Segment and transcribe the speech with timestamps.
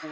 [0.00, 0.06] 欢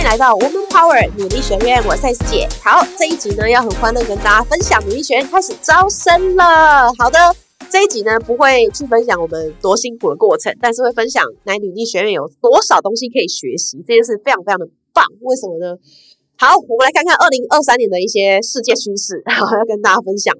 [0.00, 2.46] 迎来到 Woman Power 努力学院，我是 S 姐。
[2.62, 6.92] 好，这一集呢要很欢乐跟大家分享，努力学院开始招生了。
[6.96, 7.18] 好的，
[7.68, 15.04] 这一集呢不会去分享我们多辛苦的过程，但是会分享来努力学院有多少东西可以学习，这件事非常非常的棒。
[15.22, 15.76] 为什么呢？
[16.38, 20.32] 好，我们来看看二零二三年的一些世界趋势， 要跟大家分享。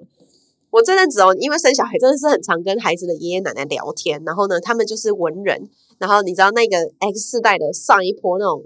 [0.70, 8.64] 我这阵子哦，因为生小孩真的是很常跟孩子的爷爷奶奶聊天，然后呢，他们就是文人，然后你知道那个 X 世代的上一波那种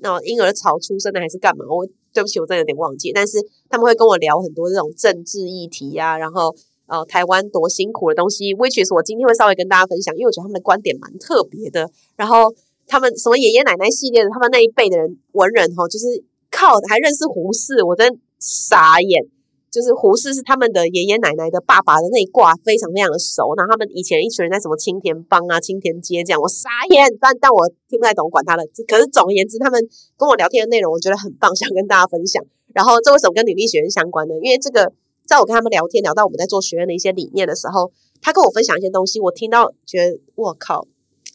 [0.00, 1.64] 那种婴儿潮出生的还是干嘛？
[1.68, 3.38] 我对不起，我真的有点忘记，但是
[3.70, 6.54] 他们会跟我聊很多这种政治议题呀，然后
[6.86, 11.88] 呃台湾多辛苦的东西，which is 我今天会稍微跟大家分享，因为我觉得他们的观点蛮特别的。
[12.16, 12.52] 然后
[12.86, 16.06] 他们什么爷爷奶奶系列的，他们那一辈的人文人哈，就是
[16.50, 19.26] 靠还认识胡适，我真傻眼。
[19.70, 23.54] 就是胡适是他们的爷爷奶奶的爸爸的那一挂，非常非常的熟。
[23.54, 27.06] 然后他们以前一群人在什么青田帮啊、青田街这样，我傻眼。
[27.20, 28.64] 但但我听不太懂，管他了。
[28.88, 29.78] 可是总而言之，他们
[30.16, 32.42] 跟我聊天的内容，我觉得很棒，想跟大家分享。
[32.72, 34.34] 然后这为什么跟女力学院相关呢？
[34.42, 34.92] 因为这个，
[35.26, 40.86] 在我跟他们聊天聊到我们在做学院的一些理念的时候，他跟我分享一些东西，我听到觉得我靠，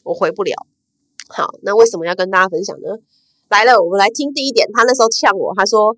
[0.03, 0.53] 我回不了。
[1.29, 2.97] 好，那为什么要跟大家分享呢？
[3.49, 4.67] 来了，我们来听第一点。
[4.73, 5.95] 他那时候呛我，他说。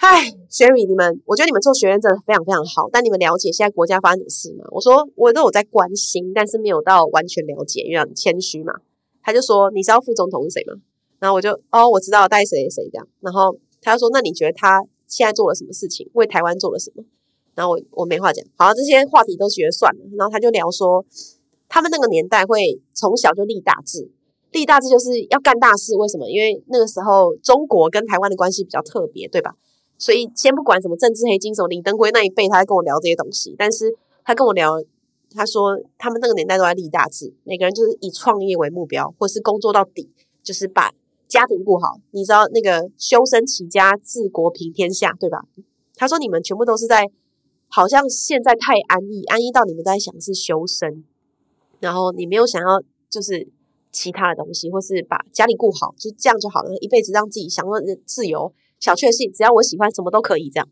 [0.00, 2.88] 嗨，Sherry，你们，我觉得你们做学院真的非常非常好。
[2.92, 4.64] 但你们了解现在国家发生什么事吗？
[4.70, 8.74] 我说我都有在关心，但是没有到完全了解，因为很谦虚嘛。
[9.24, 10.74] 他就说你知道副总统是谁吗？
[11.18, 13.08] 然后我就哦，我知道带谁谁这样。
[13.18, 17.02] 然后他就说那你觉得他现在做了什么事情，为台湾做了什么？
[17.56, 20.00] 然后我我没话讲，好，这些话题都觉得算了。
[20.16, 21.04] 然后他就聊说，
[21.68, 24.08] 他们那个年代会从小就立大志，
[24.52, 25.96] 立大志就是要干大事。
[25.96, 26.30] 为什么？
[26.30, 29.56] 因为那个时候中国跟台湾的关系比较特别，对吧？
[29.98, 33.54] 所以先不管什么政治黑金，什么李登辉那一辈，他在跟我聊这些东西。
[33.58, 34.80] 但是他跟我聊，
[35.34, 40.08] 他说他们那个年代都在立大志，每个人就是以创业为目标，或是工作到底，
[40.42, 40.92] 就是把
[41.26, 41.98] 家庭顾好。
[42.12, 45.42] 你知道那个修身齐家治国平天下，对吧？
[45.96, 47.10] 他说你们全部都是在，
[47.66, 51.04] 好像现在太安逸，安逸到你们在想是修身，
[51.80, 52.80] 然后你没有想要
[53.10, 53.48] 就是
[53.90, 57.72] 其他的东西，或是把家里顾好，就这样就好了，一辈子让自己享受
[58.06, 58.52] 自由。
[58.80, 60.68] 小确幸，只要我喜欢，什么都可以这样。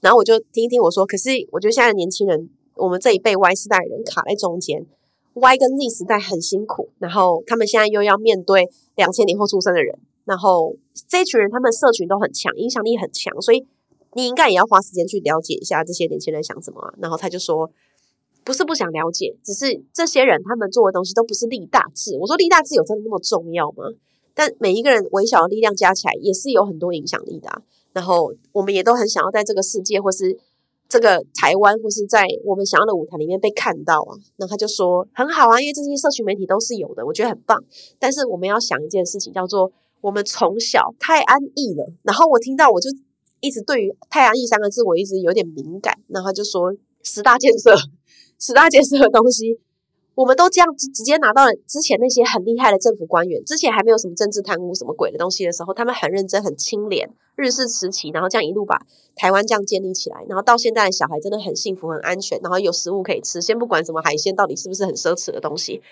[0.00, 4.86] 然后我就听一听我说，可是我觉得现在的年轻人，我们这一辈 Y 世代人卡在中间
[5.34, 10.76] ，Y 跟 Z 时代很辛苦，然后他们现在又要面对两千年后出生的人，然后
[11.08, 13.66] 这群人他们社群都很强，影响力很强，所以
[14.12, 16.94] 你应该也要花时间去了解一下这些年轻人想什么。
[16.98, 17.70] 然后他就说，
[18.44, 22.18] 不是不想了解，只是这些人他们做的东西都不是立大志。
[22.20, 23.84] 我说立大志有真的那么重要吗？
[24.36, 27.48] 但每一个人微小的力量加起来也是有很多影响力的。
[27.48, 27.62] 啊
[27.96, 30.38] 然后我们也都很想要在这个世界，或是
[30.86, 34.12] 这个台湾，或是在我们想要的舞台里面被看到啊。
[34.36, 37.58] 那他就说很好啊，因为这些社群媒体都是有的，我觉得很棒。
[37.98, 41.90] 但是我们要想一件事情，叫做我们从小太安逸了。
[42.02, 42.90] 然后我听到我就
[43.40, 45.98] 一直对于“太安逸”三个字，我一直有点敏感。
[46.08, 46.70] 然后他就说
[47.02, 47.74] 十大建设，
[48.38, 49.58] 十大建设的东西。
[50.16, 58.80] 我们都这样直直接拿到了之前那些很厉害的政府官员，之前还没有什么政治贪污什么鬼的东西的时候，他们很认真、很清廉，日式时期，然后这样一路把
[59.14, 63.42] 台湾这样建立起来，然后到现在的小孩真的很幸福、很安全，然后有食物可以吃。
[63.42, 65.82] 先不管什么海鲜到底是不是很奢侈的东西，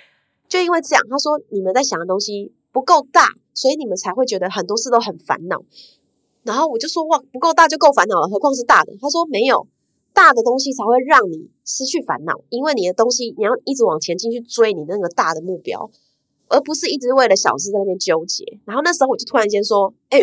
[0.48, 5.62] 就因为这样，他说你们在想的东西不够大，所以你们才会觉得很多事都很烦恼。
[6.44, 8.94] 然后我就说哇，不够大就够烦恼了，何况是大的？
[8.98, 9.66] 他说没有。
[10.14, 15.90] 大的东西才会让你失去烦恼，因为你的东西你要一直往前进去追你那个大的目标，
[16.48, 18.44] 而不是一直为了小事在那边纠结。
[18.64, 20.20] 然后那时候我就突然间说：“哎，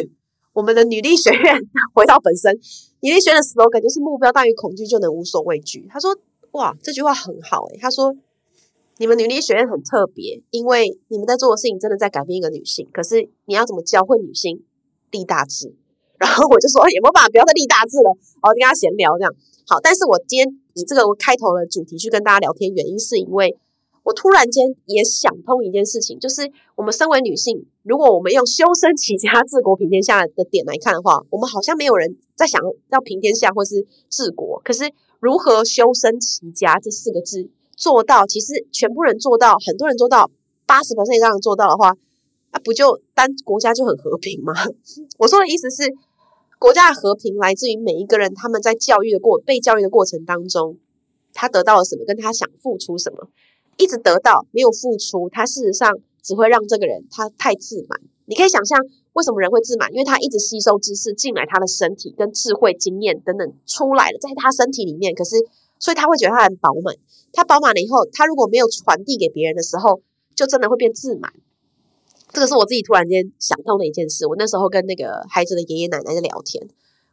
[0.53, 1.59] 我们的女力学院
[1.93, 2.57] 回到本身，
[3.01, 6.17] 女力学院的 slogan 就是目标大于恐惧就能无所畏惧。”他说
[6.51, 7.77] ：“哇，这句话很好诶。
[7.77, 8.15] 他说
[8.97, 12.87] ：“你们女力学院很特别，因为你们在做的事情真的在改变一个女性。
[12.93, 14.63] 可是你要怎么教会女性
[15.11, 15.75] 立大志？”
[16.21, 19.33] 然后我就说：“也没办法不要再立大志了？”然后跟他闲聊这样。
[19.65, 20.45] 好，但是我今天
[20.77, 23.57] 以这个开头的主题去跟大家聊天，原因是因为
[24.03, 26.45] 我突然间也想通一件事情，就是
[26.75, 32.61] 我们身为女性，如果我们用修身齐家治国平天下的点来看的话，我们好像没有人在想
[32.91, 34.61] 要平天下或是治国。
[34.63, 34.85] 可是
[35.19, 40.29] 如何修身齐家这四个字做到，其实全部人做到，很多人做到，
[40.67, 41.95] 八十以上做到的话，
[42.53, 44.53] 那不就单国家就很和平吗？
[45.17, 45.91] 我说的意思是。
[46.61, 50.77] 国家的和平来自于每一个人，他们在教育的过被教育的过程当中，
[51.33, 53.29] 他得到了什么，跟他想付出什么，
[53.77, 55.91] 一直得到没有付出，他事实上
[56.21, 57.99] 只会让这个人他太自满。
[58.25, 58.77] 你可以想象
[59.13, 65.37] 为什么人会自满，因为他一直吸收知识进来，他的身体跟智慧经验等等出来了，在他身体里面，可是
[65.79, 66.93] 所以他会觉得他很饱满。
[67.33, 69.99] 他饱满了以后，他如果没有传递给别人的时候，
[70.35, 71.33] 就真的会变自满。
[72.33, 74.25] 这个是我自己突然间想通的一件事。
[74.25, 76.65] 我那时候跟那个孩子的爷爷奶奶在聊天，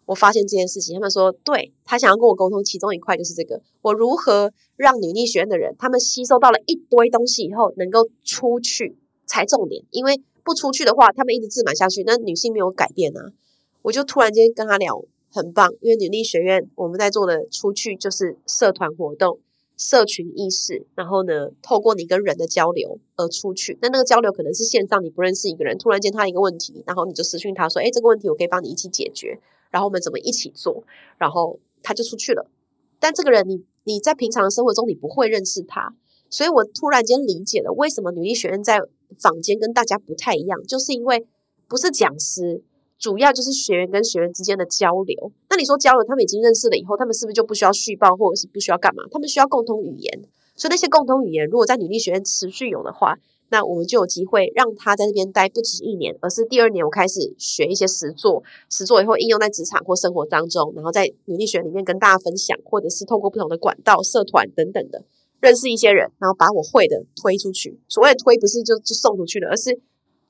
[0.07, 9.85] 我发现这件事情，他们说，对他想要跟我沟通，其中一块就是这个：我如何让女力学院的人，他们吸收到了一堆东西以后，能够出去才重点。
[9.91, 13.33] 因为不出去的话，他们一直自满下去，那女性没有改变啊。
[13.83, 19.41] 我就突然间跟他聊，很棒，因为女力学院我们在做的出去就是社团活动。
[19.79, 23.79] 社群意识，然后呢，透过你跟人的交流而出去。
[23.81, 29.41] 那那个交流可能是线上，你不认识一个人，突然间他一个问题，然后你就私讯他说：“哎，这个问题我可以帮你一起解决。”
[29.71, 30.83] 然后我们怎么一起做？
[31.17, 32.51] 然后他就出去了。
[32.99, 35.95] 但这个人，你你在平常的生活中你不会认识他，
[36.29, 38.81] 所以我突然间理解了为什么女力学院在
[39.19, 41.25] 坊间跟大家不太一样，就是因为
[41.69, 42.63] 不是讲师。
[42.99, 45.31] 主要就是学员跟学员之间的交流。
[45.49, 49.05] 那你说交流，他们已经认识了以后，他们是不是就不需要续报，或者是不需要干嘛？
[49.11, 50.25] 他们需要共同语言。
[50.57, 53.15] 所以那些共同语言，如果在女力学院持续有的话，
[53.51, 65.05] 那我们就有机会让他在那边待不止一年，而是第二年我开始学一些实作，实作以后应用在职场或生活当中，然后在女力学院里面跟大家分享，或者是透过不同的管道、社团等等的
[65.41, 67.79] 认识一些人，然后把我会的推出去。
[67.87, 69.81] 所谓的推，不是就就送出去了，而是。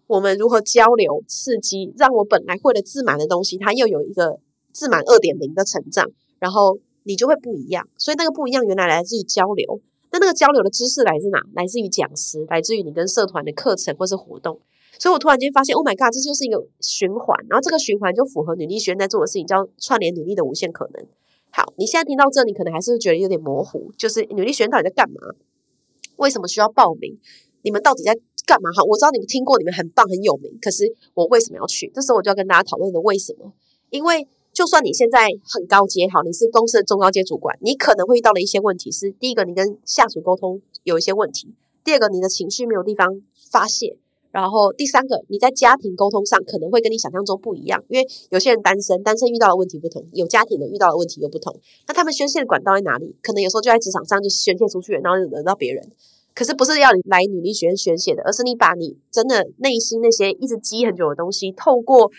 [0.08, 4.40] 我们如何交流、刺激，让我本来会的自满的东西，它又有一个
[4.72, 7.86] 自满二点零的成长，然后你就会不一样。
[7.98, 9.80] 所以那个不一样，原来来自于交流。
[10.10, 11.38] 那那个交流的知识来自哪？
[11.54, 14.58] 来自于讲师，来自于你跟社团的课程或是活动。
[14.98, 17.36] 所以我突然间发现，Oh my god，这就是一个循环。
[17.50, 21.06] 然后这个循环就符合女力学院在做的事情，叫串联女力的无限可能。
[21.50, 25.16] 好，你现在听到这，你可能还是觉得有点模糊，就是女力学院到底在干嘛？
[26.16, 27.18] 为什么需要报名？
[27.60, 28.18] 你们到底在？
[28.48, 28.82] 干嘛哈？
[28.82, 30.50] 我知道你们听过，你们很棒很有名。
[30.58, 31.92] 可是我为什么要去？
[31.94, 33.52] 这时候我就要跟大家讨论的为什么？
[33.90, 41.48] 因为就算你现在很高阶，好，你是公司的中高阶主管，你可能会遇到的一些问题是：第一个，你跟下属沟通有一些问题；
[41.84, 43.98] 第二个，你的情绪没有地方发泄；
[44.30, 51.60] 然后第三个，你在家庭沟通上可能会跟你想象中不一样，因为有些人单身，单身遇到的问题不同；有家庭的遇到的问题又不同。
[51.86, 53.14] 那他们宣泄的管道在哪里？
[53.22, 55.92] 可能有时候就在职场上就宣泄出去，然后惹到别人。
[56.38, 62.12] 可是不是要你来女力学院宣泄的，而是你把你真的内心那些一直积很久的东西，透过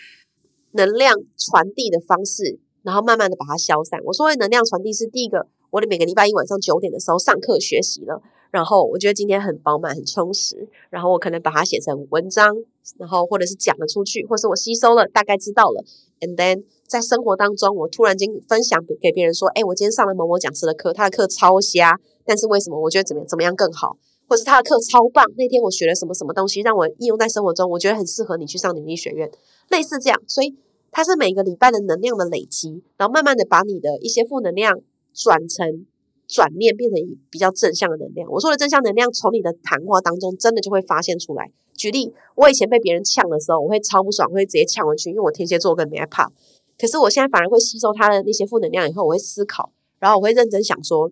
[0.72, 3.98] 能量传递的方式，然后慢慢的把它消散。
[4.04, 8.20] 我说的能量传递是第一个，我的每个礼拜一晚上九点的时候上课学习了，
[8.50, 12.54] 然后我觉得今天很饱满很充实，然后我可能把它写成文章，
[12.98, 15.82] 然后或者是讲了出去，或是我吸收了，大概知道了
[16.20, 23.96] ，and then 在生活当中，我突然间分享给别人说，哎，我今天上了某某讲师的课，他的课超瞎，但是为什么我觉得怎么怎么样更好？
[24.30, 29.28] 或是他的课超棒，那天我学了什么什么东西，让我应用在生活中，我觉得很适合你去上女力学院，
[29.70, 30.22] 类似这样。
[30.28, 30.54] 所以
[30.92, 34.78] 它是每个礼拜的能量的累积，然后慢慢的把你的一些负能量
[35.12, 35.84] 转成
[36.28, 38.30] 转念，变成比较正向的能量。
[38.30, 41.50] 我说的正向能量，从你的谈话当中真的就会发现出来。
[41.74, 46.30] 举例，我以前被别人呛的时候，我会超不爽，会直接呛回去，因为我天蝎座跟没害怕。
[46.78, 51.10] 可是我现在反而会吸收他的那些负能量以后，我会思考，然后我会认真想说，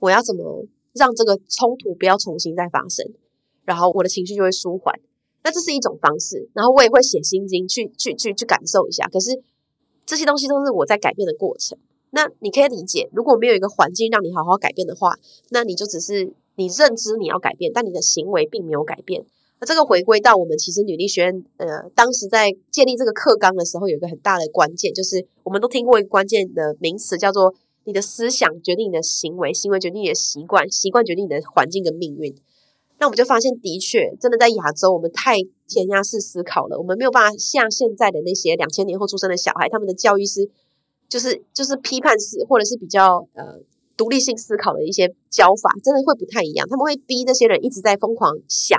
[0.00, 0.66] 我要怎么。
[0.94, 3.06] 让这个冲突不要重新再发生，
[3.64, 4.98] 然后我的情绪就会舒缓。
[5.44, 9.06] 那这是一种方式，然后我也会写心经去去去去感受一下。
[9.06, 9.40] 可是
[10.04, 11.78] 这些东西都是我在改变的过程。
[12.10, 15.14] 那你可以理解，如果没有一个环境让你好好改变的话，
[15.50, 19.24] 那你就只是你认知你要改变，但你的行为并没有改变。
[19.60, 27.54] 那这个回归到我们其实女力学院，呃，当时在建立这个课纲的时候，有一个很大的关键，就是我们都听过一个关键的名词，叫做。
[27.88, 32.36] 你的思想决定你的行为，行为决定你的习惯，习惯决定你的环境跟命运。
[32.98, 40.50] 那我们就发现，的确，真的在亚洲，我们太填鸭式思考了，我们没有办法像现在的那些两千年后出生的小孩，他们的教育是
[41.08, 43.58] 就是就是批判式，或者是比较呃
[43.96, 46.68] 独立性思考的一些教法，真的会不太一样。
[46.68, 48.78] 他们会逼那些人一直在疯狂想、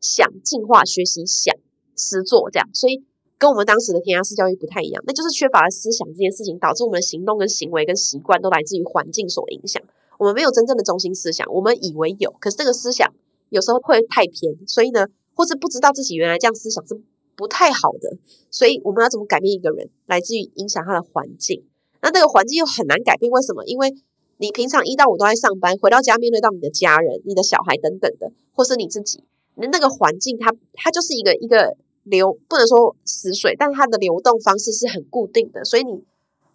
[0.00, 1.54] 想进化、学习、想
[1.96, 3.04] 实做这样，所以。
[3.42, 9.82] 跟我们当时的填鸭式教育不太一样，那就是缺乏了思想这件事情，导致我们的行动跟行为跟习惯都来自于环境所影响。
[10.16, 13.12] 我们没有真正的中心思想，我们以为有，可是这个思想
[13.48, 16.94] 有时候会太偏，所以呢，或是不知道自己原来这样思想是
[17.34, 18.16] 不太好的。
[18.48, 21.64] 所以我们要怎么改变一个人，来自于影响他的环境。
[22.00, 23.64] 那这个环境又很难改变，为什么？
[23.64, 23.92] 因为
[24.36, 29.24] 你平常一到五都在上班，回到家面对到你的家人、你的小孩等等的，或是你自己，
[29.56, 31.76] 那那个环境，它它就是一个一个。
[32.04, 36.02] 流不能说死水，但它的流动方式是很固定的，所以你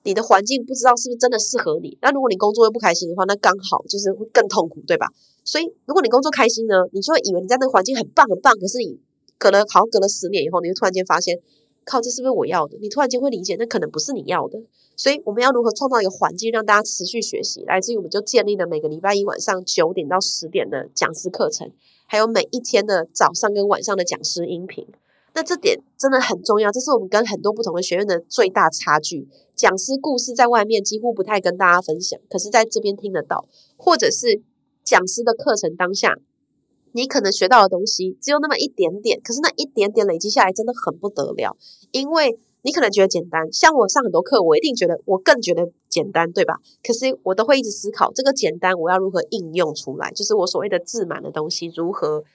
[0.03, 1.97] 你的环境不知道是不是真的适合你。
[2.01, 5.07] 那如果你工作又不开心的话，那刚好就是会更痛苦，对吧？
[5.43, 8.99] 所以如果你工作开心呢，你就会以为你在那个环境很棒很棒，可是你
[9.37, 11.39] 隔了好像隔了十年以后，你就突然间发现
[11.85, 12.77] 靠，这是不是我要的？
[12.81, 14.59] 你突然间会理解，那可能不是你要的。
[14.97, 17.63] 所以我们要如何创造一个环境，让大家持续学习？
[17.65, 21.71] 来自于我们就建立了每个礼拜一晚上九点到十点的讲师课程，
[22.07, 24.87] 还有每一天的早上跟晚上的讲师音频。
[25.37, 29.27] 那这点真的很重要，这是我们跟很多不同的学院的最大差距。
[29.55, 34.41] 讲师故事在外面几乎不太跟大家分享，可是在这边听得到，或者是
[34.83, 36.17] 讲师的课程当下，
[36.93, 41.55] 你可能学到的东西只有那么一点点，可是那一点点累积下来真的很不得了，
[41.91, 42.39] 因为。
[42.63, 46.55] 你可能觉得简单，像我上很多课，我一定觉得我更觉得简单，对吧？
[46.83, 52.25] 可是我都会一直思考这个简单，我要如何应用出来，就是我所谓的自满的东西如何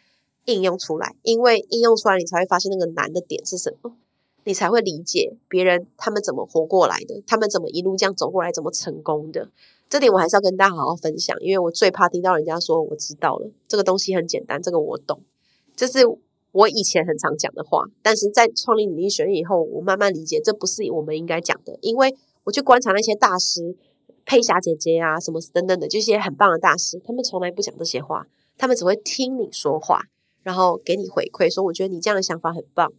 [0.46, 1.14] 应用出来。
[1.22, 3.96] 因为应用出来，你才会发现那个难的点是什么，
[4.44, 9.48] 你才会理解别人他们怎么活过来的，他们怎么一路这样走过来，怎么成功的。
[9.88, 15.20] 这点我还是要跟大家好好分享，因为我最怕听到人家说我知道了，这个东西很简单，这个我懂，
[15.76, 16.00] 这是。
[16.52, 21.78] 我以前很常讲的话，但是在创立努力学院以后，我慢慢理解这不是我们应该讲的。
[21.80, 23.74] 因为我去观察那些大师，
[24.26, 28.26] 佩霞姐姐啊，什么等等的这些很棒的大师，他们从来不讲这些话，
[28.58, 30.02] 他们只会听你说话，
[30.42, 32.92] 然后给你回馈，说我觉得你这样的想法很棒，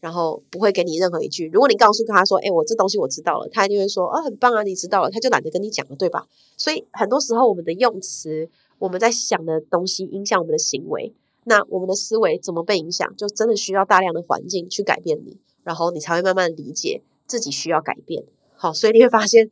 [0.00, 1.48] 然后不会给你任何一句。
[1.52, 6.26] 如果你告诉他说，哎，我这东西我知道了，他一定会说，哦，很棒啊，你知道了，他就懒得跟你讲了，对吧？
[6.56, 11.12] 所以很多时候我们的用词，我们在想的东西，影响我们的行为。
[11.44, 13.16] 那我们的思维怎么被影响？
[13.16, 18.22] 就真的需要大量的环境去改变你，然后你才会慢慢理解自己需要改变。
[18.54, 19.50] 好，所以你会发现，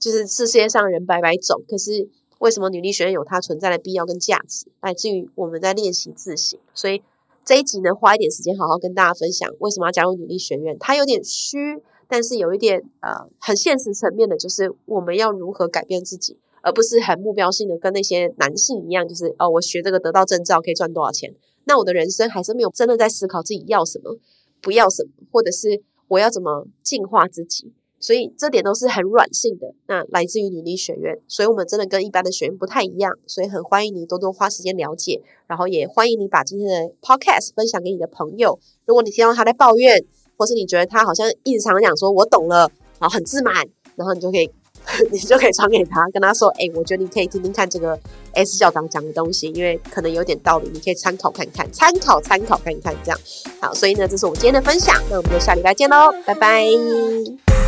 [0.00, 6.58] 就是世界上人百百种，可是为什么女力学院有它存在的必要跟价值，来自于我们在练习自省。
[6.72, 7.02] 所以
[7.44, 10.76] 这一集呢，花一点时间好好跟大家分享为什么要加入女力学院。
[10.78, 11.56] 它有点虚，
[12.06, 16.38] 但是有一点呃很现实层面的，就是我们要如何改变自己。
[16.60, 21.32] 而不是很目标性的跟那些男性一样，就是哦，我学这个得到证照可以赚多少钱？
[21.64, 24.18] 那我的人生还是没有真的在思考自己要什么，
[24.60, 27.72] 不要什么，或者是我要怎么进化自己？
[28.00, 29.74] 所以这点都是很软性的。
[29.86, 38.58] 那来自于女力学院，所以我们真的跟一般的学员不太一样，所以很欢迎你多多花时间了解，然后也欢迎你把今天的 podcast 分享给你的朋友。
[38.86, 40.04] 如果你听到他在抱怨，
[40.36, 43.54] 或是你觉得他好像一直常讲说“我懂了”，然后很自满，
[43.96, 44.50] 然后你就可以。
[45.12, 47.98] 你就可以传给他，跟他说：“哎，我觉得你可以听听看这个
[48.32, 53.20] S 校长讲的东西，因为可能有点道理，你可以参考看看，参考参考看一看，这样
[53.60, 53.74] 好。
[53.74, 57.67] 所以呢，这是我们今天的分享，那我们就下礼拜见喽，拜拜。